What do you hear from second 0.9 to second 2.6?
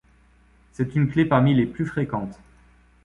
une clef parmi les plus fréquentes.